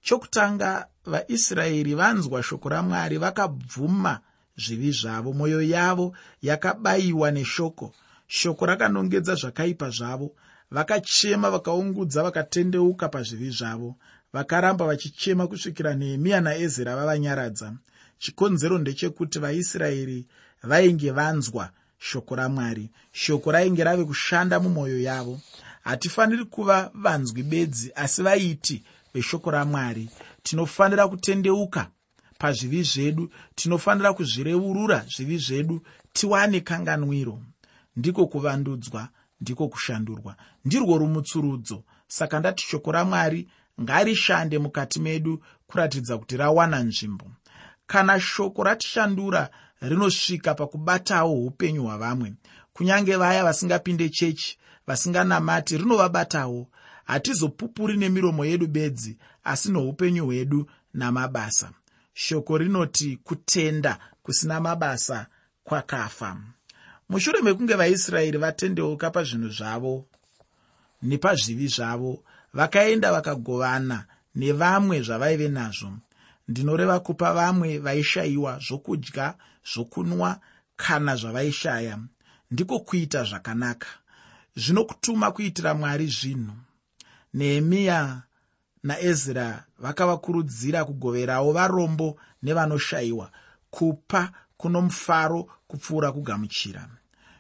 Chokutanga 0.03 0.87
vaisraeri 1.07 1.95
vanzwa 1.95 2.43
shoko 2.43 2.69
ramwari 2.69 3.19
vakabvuma 3.19 4.21
zvivi 4.57 4.93
zvavo. 4.93 5.33
Mwoyo 5.33 5.63
yavo 5.63 6.17
yakabayiwa 6.43 7.31
neshoko. 7.31 7.95
Shoko 8.27 8.67
rakanongedza 8.67 9.35
zvakaipa 9.35 9.91
zvavo. 9.91 10.35
Vakachema 10.71 11.51
vakaungudza 11.51 12.23
vakatendeuka 12.23 13.09
pazvivi 13.09 13.51
zvavo. 13.51 13.97
Vakaramba 14.33 14.87
vachichema 14.87 15.47
kusvikira 15.47 15.95
nehemiya 15.95 16.41
naezera 16.41 16.97
vavanyaradza 16.97 17.73
chikonzero 18.19 18.79
ndechekuti 18.79 19.39
vaisraeri 19.39 20.27
vainge 20.63 21.11
vanzwa 21.11 21.71
shoko 21.99 22.37
ramwari. 22.37 22.91
Shoko 23.13 23.53
rainge 23.53 23.85
rave 23.85 24.05
kushanda 24.05 24.61
mumwoyo 24.61 25.01
yavo. 25.01 25.41
Hatifaniri 25.85 26.45
kuva 26.45 26.91
vanzwi 26.95 27.43
bedzi 27.43 27.93
asi 27.95 28.23
vaiti 28.23 28.83
veshoko 29.15 29.51
ramwari 29.51 30.11
tinofanira 30.43 31.09
kutendeuka 31.09 31.91
pazvivi 32.39 32.83
zvedu 32.83 33.31
tinofanira 33.55 34.13
kuzvireurura 34.13 35.07
zvivi 35.17 35.39
zvedu 35.39 35.83
tiwane 36.13 36.61
kanganwiro. 36.61 37.41
Ndiko 37.97 38.27
kuvandudzwa 38.27 39.09
ndiko 39.41 39.69
kushandurwa. 39.69 40.37
Ndirwo 40.65 40.99
rumutsurudzo. 40.99 41.85
Saka 42.07 42.41
ndati 42.41 42.65
shoko 42.67 42.93
ramwari 42.93 43.49
ngarishande 43.81 44.59
mukati 44.59 45.01
medu 45.01 45.43
kuratidza 45.67 46.19
kuti 46.19 46.37
rawana 46.37 46.81
nzvimbo 46.81 47.27
kana 47.89 48.21
shoko 48.21 48.65
ratishandura 48.65 49.51
rinosvika 49.81 50.55
pakubatawo 50.55 51.47
upenyu 51.47 51.83
hwavamwe. 51.83 52.33
Kunyange 52.73 53.17
vaya 53.17 53.45
vasingapinde 53.45 54.09
chechi 54.09 54.59
vasinganamati 54.87 55.79
rinovabatawo. 55.79 56.67
Hatizopupuri 57.05 57.97
nemiromo 57.97 58.45
yedu 58.45 58.67
bedzi 58.67 59.17
asi 59.45 59.71
noupenyu 59.73 60.25
hwedu 60.25 60.71
namabasa. 60.95 61.71
Shoko 62.15 62.59
rinoti 62.59 63.17
kutenda 63.17 63.99
kusina 64.23 64.61
mabasa 64.61 65.27
kwakafa. 65.65 66.37
Mushure 67.09 67.43
mekunge 67.43 67.75
vaisraeri 67.75 68.39
vatendeuka 68.39 69.11
pazvinhu 69.11 69.49
zvavo 69.49 70.05
nepazvivi 71.03 71.69
zvavo 71.69 72.23
vakaenda 72.53 73.13
vakagovana 73.13 74.05
nevamwe 74.35 75.03
zvavaive 75.03 75.49
nazvo 75.49 75.93
ndinoreva 76.49 77.01
kupa 77.01 77.33
vamwe 77.33 77.79
vaishayiwa 77.79 78.59
zvokudya 78.59 79.35
zvokunwa 79.73 80.41
kana 80.77 81.17
zvavaishaya. 81.17 81.99
Ndiko 82.51 82.81
kuita 82.81 83.25
zvakanaka. 83.25 83.89
Zvinokutuma 84.57 85.31
kuitira 85.31 85.75
mwari 85.75 86.07
zvinhu. 86.07 86.57
Nehemiya 87.35 88.23
naezra 88.83 89.65
vakavakurudzira 89.79 90.85
kugoverawo 90.85 91.53
varombo 91.53 92.17
nevanoshayiwa 92.43 93.31
kupa 93.71 94.33
kuno 94.57 94.81
mufaro 94.81 95.49
kupfuura 95.67 96.13
kugamuchira. 96.13 96.89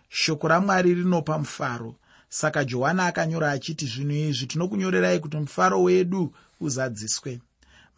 Shoko 0.09 0.49
ramwari 0.49 0.94
rinopa 0.94 1.38
mufaro. 1.38 1.94
Saka 2.29 2.64
johani 2.64 3.01
akanyora 3.01 3.51
achiti 3.51 3.87
zvinhu 3.87 4.12
izvi 4.12 4.47
tinokunyorerai 4.47 5.21
kuti 5.21 5.37
mufaro 5.37 5.83
wedu 5.83 6.35
uzadziswe 6.61 7.40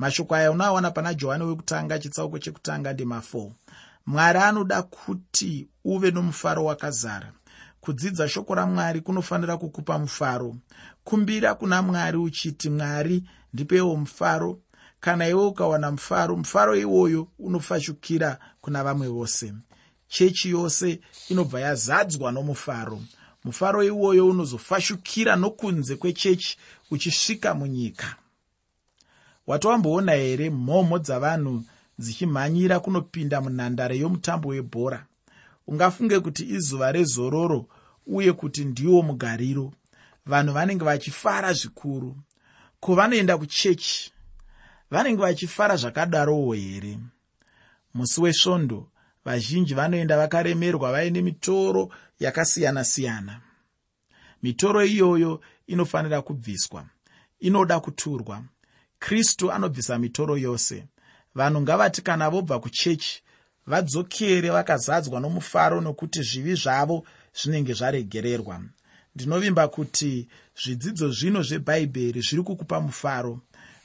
mashoko 0.01 0.35
aya 0.35 0.51
unoawana 0.51 0.91
pana 0.91 1.15
johani 1.15 1.45
wekutanga 1.45 1.99
chitsauko 1.99 2.39
chekutanga 2.39 2.93
ndima 2.93 3.23
4 3.33 3.51
mwari 4.07 4.39
anoda 4.39 4.83
kuti 4.83 5.69
uve 5.85 6.11
nomufaro 6.11 6.65
wakazara. 6.65 7.33
Kudzidza 7.81 8.29
shoko 8.29 8.55
ramwari 8.55 9.01
kunofanira 9.01 9.57
kukupa 9.57 9.99
mufaro. 9.99 10.57
Kumbira 11.05 11.55
kuna 11.55 11.83
mwari 11.83 12.17
uchiti 12.19 12.71
mwari 12.71 13.25
ndipewo 13.55 13.97
mufaro. 13.97 14.61
Kana 15.01 15.29
iwe 15.29 15.45
ukawana 15.47 15.91
mufaro 15.91 16.37
mufaro 16.37 16.77
iwoyo 16.77 17.29
unofashukira 17.39 18.39
kuna 18.61 18.85
vamwe 18.85 19.09
vose. 19.09 19.53
Chechi 20.09 20.51
yose 20.51 21.01
inobva 21.29 21.61
yazadzwa 21.61 22.33
nomufaro. 22.33 23.01
Mufaro 23.45 23.85
iwoyo 23.85 24.29
unozofashukira 24.29 25.37
nokunze 25.37 25.97
kwechechi 25.97 26.59
uchisvika 26.91 27.55
munyika 27.55 28.17
watowamboona 29.51 30.13
here 30.13 30.51
mhomho 30.51 30.99
dzavanhu 30.99 31.63
dzichimhanyira 31.99 32.81
kunopinda 32.81 33.41
munhandare 33.41 33.99
yomutambo 33.99 34.49
webhora? 34.49 35.07
Ungafunge 35.67 36.21
kuti 36.21 36.45
izuva 36.57 36.93
rezororo 36.93 37.67
uye 38.07 38.33
kuti 38.33 38.65
ndiwo 38.65 39.03
mugariro 39.03 39.73
vanhu 40.27 40.53
vanenge 40.53 40.85
vachifara 40.85 41.53
zvikuru. 41.53 42.17
Kuvanoenda 42.81 43.39
kuchechi 43.39 44.13
vanenge 44.91 45.23
vachifara 45.23 45.77
zvakadarowo 45.77 46.53
here? 46.55 46.99
Musi 47.95 48.21
wesvondo 48.21 48.89
vazhinji 49.25 49.75
vanoenda 49.75 50.17
vakaremerwa 50.17 50.93
vaine 50.93 51.23
mitoro 51.23 51.91
yakasiyana-siyana. 52.21 53.41
Mitoro 54.43 54.85
iyoyo 54.85 55.41
inofanira 55.67 56.23
kubviswa 56.23 56.85
inoda 57.41 57.81
kuturwa 57.81 58.43
kristu 59.01 59.53
anobvisa 59.53 59.99
mitoro 59.99 60.37
yose. 60.37 60.85
Vanhu 61.35 61.61
ngavati 61.61 62.03
kana 62.03 62.31
vobva 62.31 62.61
kuchechi 62.61 63.23
vadzokere 63.67 64.51
vakazadzwa 64.51 65.21
nomufaro 65.21 65.81
nokuti 65.81 66.23
zvivi 66.23 66.55
zvavo 66.55 67.05
zvinenge 67.35 67.73
zvaregererwa. 67.73 68.61
Ndinovimba 69.15 69.69
kuti 69.69 70.29
zvidzidzo 70.63 71.09
zvino 71.09 71.43
zvebhaibheri 71.43 72.21
zviri 72.21 72.43
kukupa 72.43 72.81
mufaro. 72.81 73.41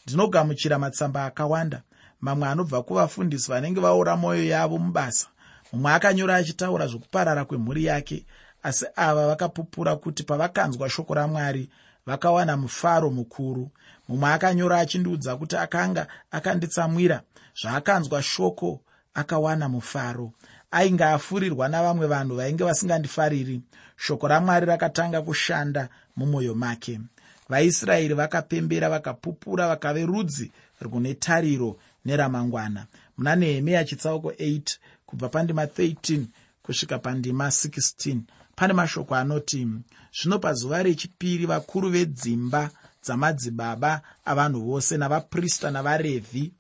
Ndinogamuchira 0.06 0.80
matsamba 0.80 1.26
akawanda. 1.26 1.82
Mamwe 2.22 2.48
anobva 2.48 2.84
kuvafundisi 2.84 3.52
vanenge 3.52 3.80
vaora 3.80 4.16
mwoyo 4.16 4.46
yavo 4.46 4.78
mubasa 4.78 5.28
mumwe 5.76 5.92
akanyora 5.92 6.36
achitaura 6.36 6.88
zvokuparara 6.88 7.46
kwemhuri 7.46 7.86
yake 7.86 8.26
asi 8.64 8.86
ava 8.96 9.28
vakapupura 9.28 9.96
kuti 9.96 10.24
pavakanzwa 10.24 10.90
shoko 10.90 11.14
ramwari 11.14 11.70
vakawana 12.06 12.58
mufaro 12.58 13.10
mukuru 13.12 13.72
mumwe 14.08 14.30
akanyora 14.30 14.80
achindiudza 14.80 15.36
kuti 15.36 15.56
akanga 15.58 16.08
akanditsamwira. 16.32 17.22
Zvaakanzwa 17.62 18.24
shoko 18.24 18.82
akawana 19.14 19.70
mufaro. 19.70 20.32
Ainge 20.72 21.04
afurirwa 21.04 21.70
navamwe 21.70 22.08
vanhu 22.08 22.36
vainge 22.36 22.64
vasingandifariri. 22.64 23.62
Shoko 23.98 24.28
ramwari 24.28 24.66
rakatanga 24.66 25.22
kushanda 25.22 25.90
mumwoyo 26.16 26.56
make. 26.56 27.00
Vaisraeri 27.50 28.14
vakapembera 28.14 28.90
vakapupura 28.90 29.68
vakave 29.68 30.06
rudzi 30.06 30.52
rwune 30.82 31.14
tariro 31.14 31.78
neramangwana. 32.06 32.86
Muna 33.18 33.36
nehemiya 33.36 33.86
chitsauko 33.86 34.30
8 34.32 34.78
kubva 35.06 35.30
pandima 35.30 35.66
13 35.66 36.26
kusvika 36.62 37.00
pandima 37.00 37.48
16 37.48 38.20
pane 38.56 38.74
mashoko 38.74 39.16
anoti 39.16 39.68
zvino 40.18 40.40
pazuva 40.40 40.84
rechipiri 40.84 41.46
vakuru 41.46 41.90
vedzimba 41.90 42.70
dzamadzibaba 43.06 44.02
avanhu 44.26 44.60
vose 44.66 44.98
navaprista 44.98 45.72
navarevhi 45.72 46.54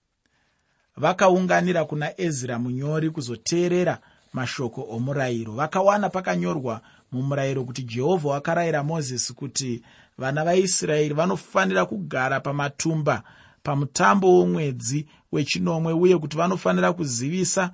vakaunganira 0.98 1.86
kuna 1.86 2.22
ezra 2.22 2.60
munyori 2.60 3.10
kuzoteerera 3.10 3.98
mashoko 4.34 4.88
omurayiro. 4.90 5.54
Vakawana 5.54 6.10
pakanyorwa 6.10 6.82
mumurayiro 7.12 7.64
kuti 7.64 7.84
jehovha 7.84 8.30
wakarayira 8.30 8.84
mozisi 8.84 9.34
kuti 9.34 9.84
vana 10.18 10.46
vaisraeri 10.46 11.14
vanofanira 11.14 11.86
kugara 11.86 12.40
pamatumba 12.40 13.24
pamutambo 13.64 14.40
womwedzi 14.40 15.08
wechinomwe 15.32 15.94
uye 15.94 16.18
kuti 16.18 16.38
vanofanira 16.38 16.94
kuzivisa 16.94 17.72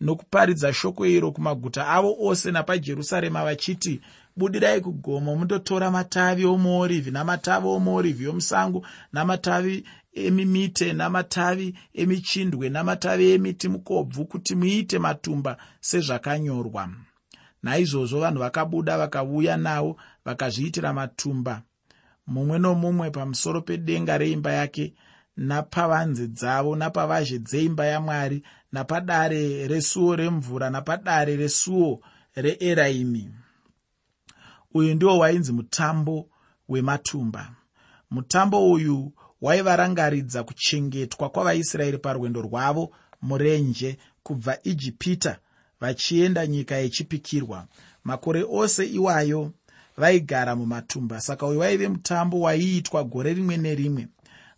nokuparidza 0.00 0.72
shoko 0.72 1.06
iro 1.06 1.32
kumaguta 1.32 1.88
avo 1.88 2.16
ose 2.20 2.50
napajerusarema 2.50 3.44
vachiti 3.44 4.00
budirai 4.36 4.80
kugomo 4.80 5.36
mundotora 5.36 5.90
matavi 5.90 6.44
omuorivhi 6.44 7.10
namatavi 7.10 7.66
omuorivhi 7.66 8.24
yomusango 8.24 8.86
namatavi 9.12 9.84
emimite 10.14 10.92
namatavi 10.92 11.74
emichindwe 11.94 12.68
namatavi 12.68 13.30
emiti 13.30 13.68
mukobvu 13.68 14.24
kuti 14.26 14.54
muite 14.54 14.98
matumba 14.98 15.56
sezvakanyorwa. 15.80 16.88
Naizvozvo 17.62 18.20
vanhu 18.20 18.40
vakabuda 18.40 18.98
vakauya 18.98 19.56
nawo 19.56 19.96
vakazviitira 20.24 20.92
matumba. 20.92 21.62
Mumwe 22.26 22.58
nomumwe 22.58 23.10
pamusoro 23.10 23.60
pedenga 23.62 24.18
reimba 24.18 24.52
yake 24.52 24.94
napavanze 25.36 26.26
dzavo 26.28 26.76
napavazhe 26.76 27.38
dzeimba 27.38 27.86
yamwari 27.86 28.42
napadare 28.74 29.66
resuo 29.68 30.16
remvura 30.16 30.70
napadare 30.70 31.36
resuo 31.36 32.00
reeraimi. 32.34 33.30
Uyu 34.74 34.94
ndiwo 34.94 35.18
wainzi 35.18 35.52
mutambo 35.52 36.28
wematumba. 36.68 37.50
Mutambo 38.10 38.72
uyu 38.72 39.12
waivarangaridza 39.42 40.44
kuchengetwa 40.44 41.30
kwavaisraeri 41.30 41.98
parwendo 41.98 42.42
rwavo 42.42 42.90
murenje 43.22 43.98
kubva 44.22 44.58
ijipita 44.62 45.38
vachienda 45.80 46.46
nyika 46.46 46.76
yechipikirwa. 46.76 47.66
Makore 48.04 48.44
ose 48.50 48.86
iwayo 48.86 49.52
vaigara 49.96 50.56
mumatumba 50.56 51.20
saka 51.20 51.46
uyu 51.46 51.58
waive 51.60 51.88
mutambo 51.88 52.40
waiitwa 52.40 53.04
gore 53.04 53.34
rimwe 53.34 53.56
nerimwe. 53.56 54.08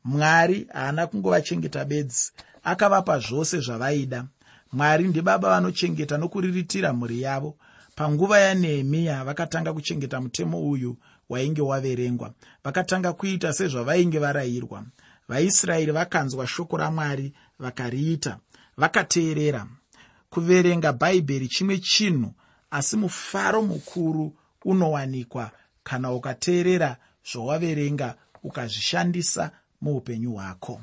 Mwari 0.04 0.66
haana 0.72 1.06
kungovachengeta 1.06 1.84
bedzi 1.84 2.32
akavapa 2.66 3.18
zvose 3.18 3.60
zvavaida. 3.60 4.24
Mwari 4.72 5.08
ndibaba 5.08 5.48
vanochengeta 5.50 6.18
nokuriritira 6.18 6.92
mhuri 6.92 7.22
yavo. 7.22 7.56
Panguva 7.94 8.38
yanehemiya 8.38 9.24
vakatanga 9.24 9.72
kuchengeta 9.72 10.20
mutemo 10.20 10.70
uyu 10.70 10.96
wainge 11.28 11.62
waverengwa. 11.62 12.32
Vakatanga 12.64 13.12
kuita 13.12 13.52
sezvavainge 13.52 14.18
varayirwa. 14.18 14.84
Vaisraeri 15.28 15.92
vakanzwa 15.92 16.46
shoko 16.46 16.76
ramwari 16.76 17.32
vakariita. 17.58 18.38
Vakateerera. 18.76 19.66
Kuverenga 20.30 20.92
bhaibheri 20.92 21.48
chimwe 21.48 21.78
chinhu 21.78 22.32
asi 22.70 22.96
mufaro 22.96 23.62
mukuru 23.62 24.36
unowanikwa. 24.64 25.50
Kana 25.82 26.12
ukateerera 26.12 26.96
zvawaverenga 27.32 28.14
ukazvishandisa 28.42 29.50
muupenyu 29.80 30.32
hwako 30.32 30.80